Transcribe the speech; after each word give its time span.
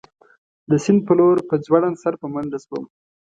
د 0.69 0.71
سیند 0.83 0.99
په 1.07 1.13
لور 1.17 1.37
په 1.49 1.55
ځوړند 1.65 1.95
سر 2.03 2.13
په 2.21 2.27
منډه 2.33 2.57
شوم. 2.65 2.83